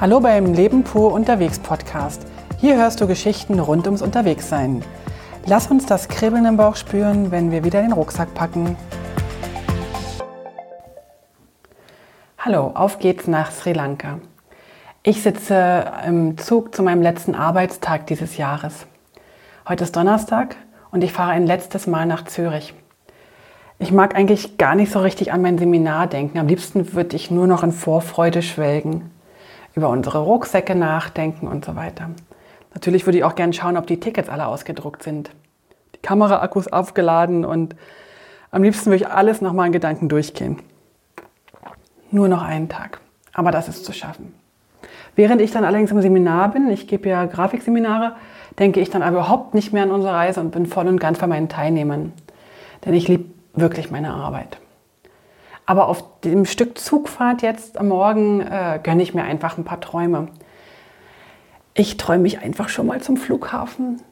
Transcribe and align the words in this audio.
Hallo 0.00 0.18
beim 0.18 0.54
Leben 0.54 0.82
pur 0.82 1.12
unterwegs 1.12 1.58
Podcast. 1.58 2.26
Hier 2.56 2.76
hörst 2.78 3.02
du 3.02 3.06
Geschichten 3.06 3.60
rund 3.60 3.84
ums 3.84 4.00
Unterwegssein. 4.00 4.82
Lass 5.44 5.70
uns 5.70 5.84
das 5.84 6.08
Kribbeln 6.08 6.46
im 6.46 6.56
Bauch 6.56 6.76
spüren, 6.76 7.30
wenn 7.30 7.50
wir 7.50 7.64
wieder 7.64 7.82
den 7.82 7.92
Rucksack 7.92 8.32
packen. 8.32 8.78
Hallo, 12.38 12.68
auf 12.68 12.98
geht's 12.98 13.26
nach 13.26 13.50
Sri 13.50 13.74
Lanka. 13.74 14.20
Ich 15.02 15.22
sitze 15.22 15.92
im 16.06 16.38
Zug 16.38 16.74
zu 16.74 16.82
meinem 16.82 17.02
letzten 17.02 17.34
Arbeitstag 17.34 18.06
dieses 18.06 18.38
Jahres. 18.38 18.86
Heute 19.68 19.84
ist 19.84 19.96
Donnerstag 19.96 20.56
und 20.92 21.04
ich 21.04 21.12
fahre 21.12 21.32
ein 21.32 21.46
letztes 21.46 21.86
Mal 21.86 22.06
nach 22.06 22.24
Zürich. 22.24 22.72
Ich 23.78 23.92
mag 23.92 24.14
eigentlich 24.14 24.56
gar 24.56 24.74
nicht 24.74 24.92
so 24.92 25.00
richtig 25.00 25.30
an 25.30 25.42
mein 25.42 25.58
Seminar 25.58 26.06
denken. 26.06 26.38
Am 26.38 26.48
liebsten 26.48 26.94
würde 26.94 27.16
ich 27.16 27.30
nur 27.30 27.46
noch 27.46 27.62
in 27.62 27.72
Vorfreude 27.72 28.40
schwelgen, 28.40 29.10
über 29.74 29.88
unsere 29.88 30.18
Rucksäcke 30.18 30.74
nachdenken 30.74 31.46
und 31.46 31.64
so 31.64 31.76
weiter. 31.76 32.10
Natürlich 32.74 33.06
würde 33.06 33.18
ich 33.18 33.24
auch 33.24 33.34
gerne 33.34 33.52
schauen, 33.52 33.76
ob 33.76 33.86
die 33.86 34.00
Tickets 34.00 34.28
alle 34.28 34.46
ausgedruckt 34.46 35.02
sind, 35.02 35.30
die 35.94 36.00
Kameraakkus 36.00 36.68
aufgeladen 36.68 37.44
und 37.44 37.74
am 38.50 38.62
liebsten 38.62 38.86
würde 38.86 39.04
ich 39.04 39.08
alles 39.08 39.40
nochmal 39.40 39.66
in 39.66 39.72
Gedanken 39.72 40.08
durchgehen. 40.08 40.58
Nur 42.10 42.28
noch 42.28 42.42
einen 42.42 42.68
Tag, 42.68 43.00
aber 43.32 43.50
das 43.50 43.68
ist 43.68 43.84
zu 43.84 43.92
schaffen. 43.92 44.34
Während 45.14 45.40
ich 45.40 45.50
dann 45.50 45.64
allerdings 45.64 45.90
im 45.90 46.00
Seminar 46.00 46.50
bin, 46.50 46.70
ich 46.70 46.88
gebe 46.88 47.08
ja 47.08 47.26
Grafikseminare, 47.26 48.14
denke 48.58 48.80
ich 48.80 48.90
dann 48.90 49.02
aber 49.02 49.18
überhaupt 49.18 49.54
nicht 49.54 49.72
mehr 49.72 49.82
an 49.82 49.90
unsere 49.90 50.14
Reise 50.14 50.40
und 50.40 50.50
bin 50.50 50.66
voll 50.66 50.88
und 50.88 50.98
ganz 50.98 51.18
bei 51.18 51.26
meinen 51.26 51.48
Teilnehmern. 51.48 52.12
Denn 52.84 52.94
ich 52.94 53.08
liebe 53.08 53.26
wirklich 53.54 53.90
meine 53.90 54.12
Arbeit. 54.12 54.58
Aber 55.70 55.86
auf 55.86 56.02
dem 56.24 56.46
Stück 56.46 56.78
Zugfahrt 56.78 57.42
jetzt 57.42 57.78
am 57.78 57.86
Morgen 57.86 58.40
äh, 58.40 58.80
gönne 58.82 59.04
ich 59.04 59.14
mir 59.14 59.22
einfach 59.22 59.56
ein 59.56 59.62
paar 59.62 59.80
Träume. 59.80 60.26
Ich 61.74 61.96
träume 61.96 62.24
mich 62.24 62.40
einfach 62.40 62.68
schon 62.68 62.88
mal 62.88 63.00
zum 63.00 63.16
Flughafen, 63.16 64.02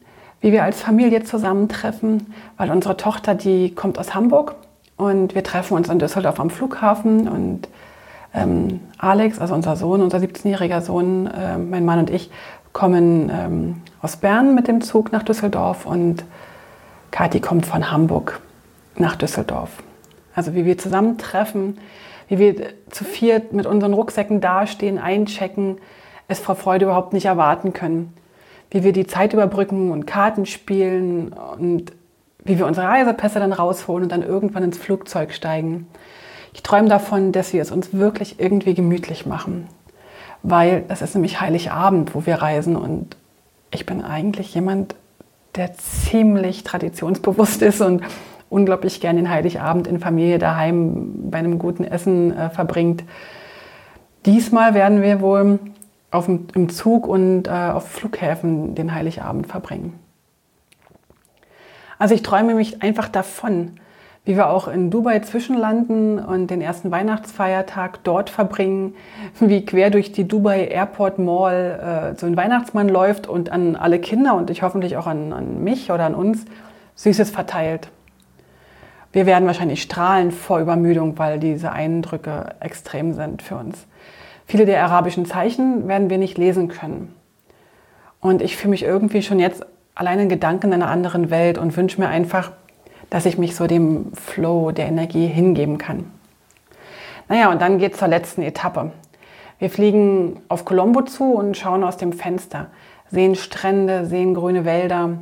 wie 0.41 0.53
wir 0.53 0.63
als 0.63 0.81
Familie 0.81 1.25
zusammentreffen, 1.25 2.33
weil 2.59 2.71
unsere 2.71 2.97
Tochter, 2.97 3.35
die 3.35 3.75
kommt 3.75 3.99
aus 3.99 4.15
Hamburg 4.15 4.55
und 4.97 5.35
wir 5.35 5.43
treffen 5.43 5.77
uns 5.77 5.89
in 5.89 5.99
Düsseldorf 5.99 6.39
am 6.39 6.51
Flughafen 6.51 7.27
und 7.27 7.69
ähm, 8.35 8.79
Alex, 8.97 9.41
also 9.41 9.53
unser 9.57 9.75
Sohn, 9.75 10.01
unser 10.01 10.19
17-jähriger 10.19 10.81
Sohn, 10.81 11.27
äh, 11.27 11.59
mein 11.59 11.85
Mann 11.85 11.99
und 11.99 12.11
ich 12.11 12.31
kommen 12.73 13.33
ähm, 13.35 13.83
aus 14.01 14.15
Bern 14.15 14.55
mit 14.55 14.69
dem 14.69 14.81
Zug 14.81 15.11
nach 15.11 15.25
Düsseldorf 15.25 15.87
und 15.87 16.25
Kathi 17.11 17.41
kommt 17.41 17.67
von 17.67 17.91
Hamburg 17.91 18.41
nach 18.95 19.17
Düsseldorf. 19.17 19.83
Also 20.39 20.55
wie 20.55 20.65
wir 20.65 20.79
zusammentreffen, 20.79 21.79
wie 22.29 22.39
wir 22.39 22.55
zu 22.91 23.03
viert 23.03 23.53
mit 23.53 23.67
unseren 23.67 23.93
Rucksäcken 23.93 24.41
dastehen, 24.41 24.97
einchecken, 24.97 25.79
es 26.29 26.39
vor 26.39 26.55
Freude 26.55 26.85
überhaupt 26.85 27.13
nicht 27.13 27.25
erwarten 27.25 27.73
können. 27.73 28.13
Wie 28.71 28.85
wir 28.85 28.93
die 28.93 29.09
Zeit 29.09 29.33
überbrücken 29.33 29.91
und 29.91 30.07
Karten 30.07 30.47
spielen 30.47 31.33
und 31.33 31.91
wie 32.45 32.57
wir 32.57 32.67
unsere 32.67 32.87
Reisepässe 32.87 33.41
dann 33.41 33.53
rausholen 33.53 34.05
und 34.05 34.13
dann 34.13 34.23
irgendwann 34.23 34.63
ins 34.63 34.79
Flugzeug 34.79 35.33
steigen. 35.33 35.89
Ich 36.55 36.63
träume 36.63 36.89
davon, 36.89 37.33
dass 37.33 37.53
wir 37.53 37.61
es 37.61 37.73
uns 37.73 37.93
wirklich 37.93 38.39
irgendwie 38.39 38.75
gemütlich 38.75 39.27
machen, 39.27 39.67
weil 40.45 40.85
es 40.87 41.03
ist 41.03 41.17
nämlich 41.17 41.41
Heiligabend, 41.41 42.15
wo 42.15 42.27
wir 42.27 42.37
reisen 42.37 42.77
und 42.77 43.17
ich 43.73 43.87
bin 43.87 44.05
eigentlich 44.05 44.55
jemand, 44.55 44.95
der 45.57 45.75
ziemlich 45.75 46.63
traditionsbewusst 46.63 47.61
ist 47.61 47.81
und 47.81 48.05
unglaublich 48.51 49.01
gern 49.01 49.17
den 49.17 49.31
Heiligabend 49.31 49.87
in 49.87 50.01
Familie 50.01 50.39
daheim 50.39 51.31
bei 51.31 51.39
einem 51.39 51.59
guten 51.59 51.85
Essen 51.85 52.37
äh, 52.37 52.51
verbringt. 52.51 53.05
Diesmal 54.27 54.75
werden 54.75 55.03
wir 55.03 55.21
wohl 55.21 55.59
auf 56.11 56.27
dem, 56.27 56.47
im 56.55 56.69
Zug 56.69 57.07
und 57.07 57.49
äh, 57.49 57.51
auf 57.51 57.89
Flughäfen 57.89 58.75
den 58.75 58.95
Heiligabend 58.95 59.47
verbringen. 59.47 59.99
Also 61.99 62.15
ich 62.15 62.23
träume 62.23 62.55
mich 62.55 62.83
einfach 62.83 63.09
davon, 63.09 63.73
wie 64.25 64.37
wir 64.37 64.51
auch 64.51 64.69
in 64.69 64.91
Dubai 64.91 65.21
zwischenlanden 65.21 66.19
und 66.19 66.49
den 66.49 66.61
ersten 66.61 66.91
Weihnachtsfeiertag 66.91 68.05
dort 68.05 68.31
verbringen, 68.31 68.95
wie 69.41 69.65
quer 69.65 69.91
durch 69.91 70.13
die 70.13 70.29
Dubai 70.29 70.67
Airport 70.67 71.19
Mall 71.19 72.13
äh, 72.15 72.19
so 72.19 72.27
ein 72.27 72.37
Weihnachtsmann 72.37 72.89
läuft 72.89 73.27
und 73.27 73.51
an 73.51 73.75
alle 73.75 73.99
Kinder 73.99 74.35
und 74.35 74.51
ich 74.51 74.63
hoffentlich 74.63 74.97
auch 74.97 75.07
an, 75.07 75.33
an 75.33 75.65
mich 75.65 75.91
oder 75.91 76.05
an 76.05 76.15
uns 76.15 76.45
Süßes 76.95 77.31
verteilt. 77.31 77.89
Wir 79.13 79.25
werden 79.27 79.47
wahrscheinlich 79.47 79.83
strahlen 79.83 80.33
vor 80.33 80.61
Übermüdung, 80.61 81.19
weil 81.19 81.39
diese 81.39 81.73
Eindrücke 81.73 82.55
extrem 82.61 83.15
sind 83.15 83.43
für 83.43 83.57
uns. 83.57 83.87
Viele 84.47 84.67
der 84.67 84.83
arabischen 84.85 85.25
Zeichen 85.25 85.89
werden 85.89 86.11
wir 86.11 86.19
nicht 86.19 86.37
lesen 86.37 86.69
können. 86.69 87.15
Und 88.21 88.43
ich 88.43 88.57
fühle 88.57 88.71
mich 88.71 88.83
irgendwie 88.83 89.23
schon 89.23 89.39
jetzt 89.39 89.65
allein 89.95 90.21
in 90.21 90.29
Gedanken 90.29 90.69
in 90.69 90.75
einer 90.75 90.91
anderen 90.91 91.31
Welt 91.31 91.59
und 91.59 91.77
wünsche 91.77 92.01
mir 92.01 92.09
einfach, 92.09 92.53
dass 93.11 93.27
ich 93.27 93.39
mich 93.39 93.57
so 93.57 93.67
dem 93.67 94.13
Flow 94.15 94.73
der 94.73 94.87
Energie 94.87 95.27
hingeben 95.27 95.79
kann. 95.79 96.11
Naja, 97.29 97.51
und 97.51 97.61
dann 97.61 97.79
geht 97.79 97.93
es 97.93 97.99
zur 97.99 98.09
letzten 98.09 98.43
Etappe. 98.43 98.93
Wir 99.59 99.71
fliegen 99.71 100.41
auf 100.49 100.65
Colombo 100.65 101.03
zu 101.03 101.33
und 101.33 101.57
schauen 101.57 101.83
aus 101.83 101.97
dem 101.97 102.13
Fenster, 102.13 102.67
sehen 103.11 103.35
Strände, 103.35 104.07
sehen 104.07 104.35
grüne 104.35 104.65
Wälder. 104.65 105.19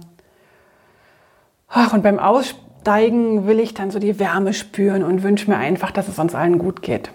Ach, 1.68 1.92
und 1.92 2.02
beim 2.02 2.18
Ausspielen 2.18 2.65
Steigen 2.86 3.48
will 3.48 3.58
ich 3.58 3.74
dann 3.74 3.90
so 3.90 3.98
die 3.98 4.20
Wärme 4.20 4.54
spüren 4.54 5.02
und 5.02 5.24
wünsche 5.24 5.50
mir 5.50 5.56
einfach, 5.56 5.90
dass 5.90 6.06
es 6.06 6.20
uns 6.20 6.36
allen 6.36 6.56
gut 6.56 6.82
geht. 6.82 7.10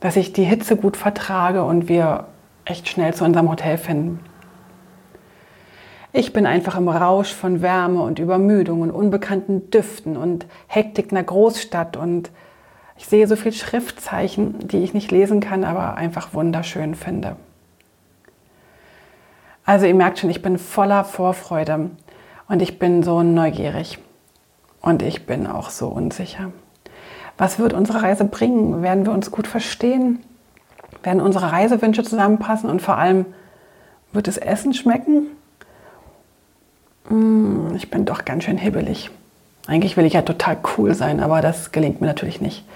Dass 0.00 0.16
ich 0.16 0.34
die 0.34 0.44
Hitze 0.44 0.76
gut 0.76 0.98
vertrage 0.98 1.64
und 1.64 1.88
wir 1.88 2.26
echt 2.66 2.90
schnell 2.90 3.14
zu 3.14 3.24
unserem 3.24 3.48
Hotel 3.48 3.78
finden. 3.78 4.20
Ich 6.12 6.34
bin 6.34 6.44
einfach 6.44 6.76
im 6.76 6.90
Rausch 6.90 7.32
von 7.32 7.62
Wärme 7.62 8.02
und 8.02 8.18
Übermüdung 8.18 8.82
und 8.82 8.90
unbekannten 8.90 9.70
Düften 9.70 10.18
und 10.18 10.44
Hektik 10.66 11.10
einer 11.10 11.22
Großstadt 11.22 11.96
und 11.96 12.30
ich 12.98 13.06
sehe 13.06 13.26
so 13.26 13.34
viele 13.34 13.54
Schriftzeichen, 13.54 14.68
die 14.68 14.84
ich 14.84 14.92
nicht 14.92 15.10
lesen 15.10 15.40
kann, 15.40 15.64
aber 15.64 15.94
einfach 15.94 16.34
wunderschön 16.34 16.94
finde. 16.94 17.36
Also 19.64 19.86
ihr 19.86 19.94
merkt 19.94 20.18
schon, 20.18 20.28
ich 20.28 20.42
bin 20.42 20.58
voller 20.58 21.02
Vorfreude 21.02 21.88
und 22.46 22.60
ich 22.60 22.78
bin 22.78 23.02
so 23.02 23.22
neugierig. 23.22 23.98
Und 24.84 25.02
ich 25.02 25.24
bin 25.24 25.46
auch 25.46 25.70
so 25.70 25.88
unsicher. 25.88 26.52
Was 27.38 27.58
wird 27.58 27.72
unsere 27.72 28.02
Reise 28.02 28.26
bringen? 28.26 28.82
Werden 28.82 29.06
wir 29.06 29.14
uns 29.14 29.30
gut 29.30 29.46
verstehen? 29.46 30.22
Werden 31.02 31.22
unsere 31.22 31.52
Reisewünsche 31.52 32.02
zusammenpassen? 32.02 32.68
Und 32.68 32.82
vor 32.82 32.98
allem, 32.98 33.24
wird 34.12 34.28
das 34.28 34.36
Essen 34.36 34.74
schmecken? 34.74 35.28
Hm, 37.08 37.74
ich 37.74 37.90
bin 37.90 38.04
doch 38.04 38.26
ganz 38.26 38.44
schön 38.44 38.58
hibbelig. 38.58 39.10
Eigentlich 39.66 39.96
will 39.96 40.04
ich 40.04 40.12
ja 40.12 40.20
total 40.20 40.58
cool 40.76 40.94
sein, 40.94 41.20
aber 41.20 41.40
das 41.40 41.72
gelingt 41.72 42.02
mir 42.02 42.06
natürlich 42.06 42.42
nicht. 42.42 42.66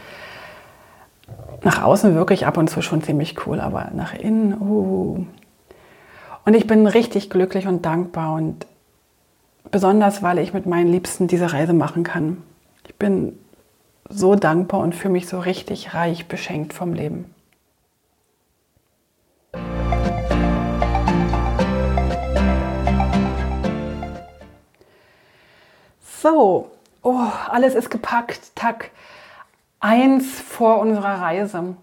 Nach 1.63 1.83
außen 1.83 2.15
wirklich 2.15 2.47
ab 2.47 2.57
und 2.57 2.71
zu 2.71 2.81
schon 2.81 3.03
ziemlich 3.03 3.47
cool, 3.47 3.61
aber 3.61 3.91
nach 3.95 4.15
innen, 4.15 4.59
uh. 4.59 5.27
Und 6.47 6.55
ich 6.55 6.67
bin 6.67 6.87
richtig 6.87 7.29
glücklich 7.29 7.67
und 7.67 7.85
dankbar 7.85 8.33
und 8.33 8.67
besonders 9.71 10.23
weil 10.23 10.39
ich 10.39 10.53
mit 10.55 10.67
meinen 10.67 10.91
Liebsten 10.91 11.27
diese 11.27 11.53
Reise 11.53 11.73
machen 11.73 12.03
kann. 12.03 12.43
Ich 12.87 12.95
bin 12.95 13.39
so 14.09 14.35
dankbar 14.35 14.81
und 14.81 14.95
fühle 14.95 15.13
mich 15.13 15.29
so 15.29 15.39
richtig 15.39 15.95
reich 15.95 16.29
beschenkt 16.29 16.73
vom 16.73 16.95
Leben. 16.95 17.35
So, 26.21 26.71
oh, 27.03 27.27
alles 27.49 27.75
ist 27.75 27.91
gepackt. 27.91 28.57
Tag 28.57 28.91
1 29.81 30.41
vor 30.41 30.81
unserer 30.81 31.21
Reise. 31.21 31.77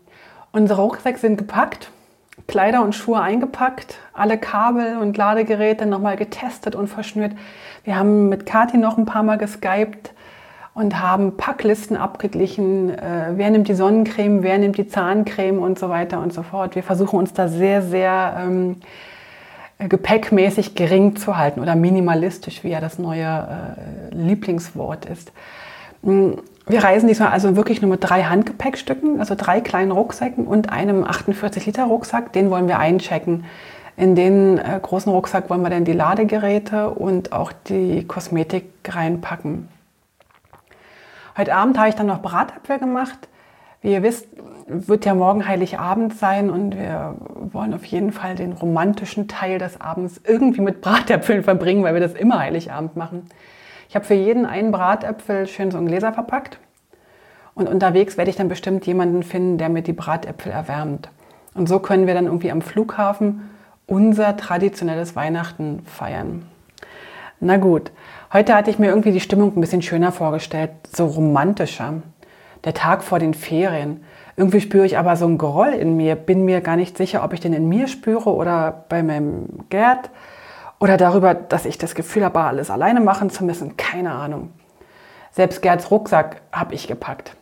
Unsere 0.52 0.82
Rucksäcke 0.82 1.20
sind 1.20 1.38
gepackt. 1.38 1.90
Kleider 2.48 2.84
und 2.84 2.94
Schuhe 2.94 3.20
eingepackt, 3.20 3.98
alle 4.14 4.38
Kabel 4.38 4.98
und 4.98 5.18
Ladegeräte 5.18 5.86
nochmal 5.86 6.16
getestet 6.16 6.76
und 6.76 6.88
verschnürt. 6.88 7.32
Wir 7.84 7.98
haben 7.98 8.30
mit 8.30 8.46
Kathi 8.46 8.78
noch 8.78 8.98
ein 8.98 9.06
paar 9.06 9.24
Mal 9.24 9.38
geskypt 9.38 10.14
und 10.74 11.00
haben 11.02 11.38
Packlisten 11.38 11.98
abgeglichen. 11.98 12.90
Äh, 12.90 13.32
wer 13.36 13.50
nimmt 13.50 13.68
die 13.68 13.74
Sonnencreme, 13.74 14.44
wer 14.44 14.58
nimmt 14.58 14.78
die 14.78 14.88
Zahncreme 14.88 15.60
und 15.60 15.80
so 15.80 15.90
weiter 15.90 16.20
und 16.20 16.34
so 16.34 16.44
fort. 16.44 16.76
Wir 16.76 16.84
versuchen 16.84 17.18
uns 17.18 17.34
da 17.34 17.48
sehr, 17.48 17.82
sehr 17.82 18.38
ähm, 18.46 18.76
gepäckmäßig 19.80 20.76
gering 20.76 21.16
zu 21.16 21.38
halten 21.38 21.62
oder 21.62 21.76
minimalistisch, 21.76 22.64
wie 22.64 22.70
ja 22.70 22.82
das 22.82 23.00
neue 23.00 23.24
äh, 24.12 24.16
Lieblingswort 24.16 25.06
ist. 25.06 25.32
Wir 26.68 26.84
reisen 26.84 27.08
diesmal 27.08 27.30
also 27.30 27.56
wirklich 27.56 27.82
nur 27.82 27.92
mit 27.92 28.04
drei 28.04 28.24
Handgepäckstücken, 28.24 29.20
also 29.20 29.36
drei 29.36 29.62
kleinen 29.62 29.92
Rucksäcken 29.92 30.48
und 30.48 30.72
einem 30.72 31.04
48 31.04 31.66
Liter 31.68 31.86
Rucksack. 31.86 32.34
Den 32.34 32.50
wollen 32.50 32.68
wir 32.68 32.80
einchecken. 32.80 33.46
In 33.98 34.16
den 34.16 34.58
äh, 34.58 34.80
großen 34.82 35.12
Rucksack 35.12 35.50
wollen 35.50 35.62
wir 35.62 35.70
dann 35.70 35.86
die 35.86 35.94
Ladegeräte 35.94 36.90
und 36.90 37.32
auch 37.32 37.52
die 37.52 38.04
Kosmetik 38.06 38.66
reinpacken. 38.88 39.70
Heute 41.38 41.54
Abend 41.54 41.78
habe 41.78 41.90
ich 41.90 41.96
dann 41.96 42.08
noch 42.08 42.22
Bratapfel 42.22 42.80
gemacht. 42.80 43.28
Wie 43.82 43.92
ihr 43.92 44.02
wisst, 44.02 44.28
wird 44.68 45.06
ja 45.06 45.14
morgen 45.14 45.48
Heiligabend 45.48 46.18
sein 46.18 46.50
und 46.50 46.76
wir 46.76 47.16
wollen 47.52 47.74
auf 47.76 47.86
jeden 47.86 48.12
Fall 48.12 48.36
den 48.36 48.54
romantischen 48.54 49.28
Teil 49.28 49.60
des 49.60 49.80
Abends 49.80 50.20
irgendwie 50.26 50.62
mit 50.62 50.82
Bratäpfeln 50.82 51.44
verbringen, 51.44 51.84
weil 51.84 51.94
wir 51.94 52.02
das 52.02 52.14
immer 52.14 52.40
Heiligabend 52.40 52.96
machen. 52.96 53.30
Ich 53.96 53.98
habe 53.98 54.08
für 54.08 54.14
jeden 54.14 54.46
einen 54.46 54.74
Bratäpfel 54.74 55.48
schön 55.48 55.72
so 55.72 55.78
in 55.78 55.86
Gläser 55.86 56.12
verpackt 56.12 56.60
und 57.54 57.70
unterwegs 57.70 58.18
werde 58.18 58.30
ich 58.30 58.36
dann 58.36 58.50
bestimmt 58.50 58.86
jemanden 58.86 59.24
finden, 59.24 59.58
der 59.58 59.70
mir 59.70 59.84
die 59.84 59.94
Bratäpfel 59.94 60.52
erwärmt. 60.52 61.08
Und 61.54 61.70
so 61.70 61.80
können 61.80 62.06
wir 62.06 62.14
dann 62.14 62.26
irgendwie 62.26 62.52
am 62.52 62.62
Flughafen 62.62 63.50
unser 63.88 64.36
traditionelles 64.36 65.16
Weihnachten 65.16 65.82
feiern. 65.86 66.46
Na 67.40 67.56
gut, 67.56 67.94
heute 68.34 68.54
hatte 68.54 68.70
ich 68.70 68.80
mir 68.80 68.90
irgendwie 68.90 69.14
die 69.14 69.22
Stimmung 69.22 69.56
ein 69.56 69.62
bisschen 69.62 69.82
schöner 69.82 70.12
vorgestellt, 70.12 70.72
so 70.94 71.06
romantischer. 71.06 72.02
Der 72.66 72.74
Tag 72.74 73.02
vor 73.02 73.20
den 73.20 73.34
Ferien. 73.34 74.04
Irgendwie 74.36 74.60
spüre 74.60 74.86
ich 74.86 74.98
aber 74.98 75.16
so 75.16 75.26
ein 75.26 75.38
Groll 75.38 75.70
in 75.70 75.96
mir, 75.96 76.18
bin 76.18 76.44
mir 76.44 76.60
gar 76.60 76.76
nicht 76.76 76.98
sicher, 76.98 77.24
ob 77.24 77.32
ich 77.32 77.40
den 77.40 77.54
in 77.54 77.70
mir 77.70 77.88
spüre 77.88 78.30
oder 78.34 78.84
bei 78.90 79.04
meinem 79.04 79.46
Gerd 79.70 80.10
oder 80.80 80.98
darüber, 80.98 81.34
dass 81.34 81.66
ich 81.66 81.78
das 81.78 81.96
Gefühl 81.96 82.26
habe, 82.26 82.40
alles 82.40 82.70
alleine 82.70 83.02
machen 83.02 83.30
zu 83.30 83.44
müssen. 83.44 83.78
Keine 83.78 84.12
Ahnung. 84.12 84.52
Selbst 85.32 85.62
Gerds 85.62 85.92
Rucksack 85.92 86.42
habe 86.52 86.74
ich 86.74 86.88
gepackt. 86.88 87.36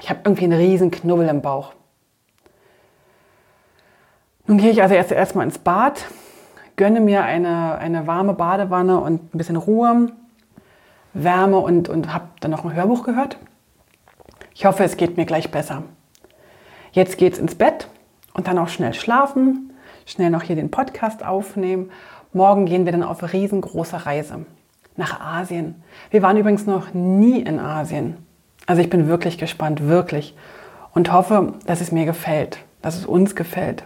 Ich 0.00 0.10
habe 0.10 0.20
irgendwie 0.24 0.44
einen 0.44 0.58
riesen 0.58 0.90
Knubbel 0.90 1.28
im 1.28 1.42
Bauch. 1.42 1.72
Nun 4.46 4.58
gehe 4.58 4.70
ich 4.70 4.82
also 4.82 4.94
erst 4.94 5.12
erstmal 5.12 5.44
ins 5.44 5.58
Bad, 5.58 6.06
gönne 6.76 7.00
mir 7.00 7.22
eine, 7.24 7.76
eine 7.78 8.06
warme 8.06 8.32
Badewanne 8.32 8.98
und 8.98 9.34
ein 9.34 9.38
bisschen 9.38 9.56
Ruhe, 9.56 10.10
Wärme 11.12 11.58
und, 11.58 11.88
und 11.88 12.14
habe 12.14 12.28
dann 12.40 12.50
noch 12.50 12.64
ein 12.64 12.74
Hörbuch 12.74 13.04
gehört. 13.04 13.38
Ich 14.54 14.64
hoffe, 14.64 14.84
es 14.84 14.96
geht 14.96 15.16
mir 15.16 15.26
gleich 15.26 15.50
besser. 15.50 15.82
Jetzt 16.92 17.18
geht's 17.18 17.38
ins 17.38 17.54
Bett 17.54 17.88
und 18.32 18.46
dann 18.46 18.58
auch 18.58 18.68
schnell 18.68 18.94
schlafen, 18.94 19.74
schnell 20.06 20.30
noch 20.30 20.42
hier 20.42 20.56
den 20.56 20.70
Podcast 20.70 21.24
aufnehmen. 21.24 21.90
Morgen 22.32 22.66
gehen 22.66 22.84
wir 22.84 22.92
dann 22.92 23.02
auf 23.02 23.32
riesengroße 23.32 24.04
Reise 24.04 24.44
nach 24.96 25.20
Asien. 25.20 25.82
Wir 26.10 26.20
waren 26.22 26.36
übrigens 26.36 26.66
noch 26.66 26.92
nie 26.92 27.40
in 27.40 27.58
Asien. 27.58 28.18
Also 28.66 28.82
ich 28.82 28.90
bin 28.90 29.08
wirklich 29.08 29.38
gespannt, 29.38 29.88
wirklich. 29.88 30.36
Und 30.92 31.10
hoffe, 31.12 31.54
dass 31.64 31.80
es 31.80 31.90
mir 31.90 32.04
gefällt, 32.04 32.58
dass 32.82 32.96
es 32.96 33.06
uns 33.06 33.34
gefällt. 33.34 33.84